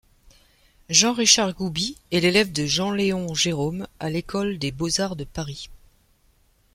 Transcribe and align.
Jean-Richard 0.89 1.53
Goubie 1.53 1.95
est 2.11 2.21
l'élève 2.21 2.51
de 2.51 2.65
Jean-Léon 2.65 3.35
Gérôme 3.35 3.87
à 3.99 4.09
l'École 4.09 4.57
des 4.57 4.71
beaux-arts 4.71 5.15
de 5.15 5.25
Paris. 5.25 5.69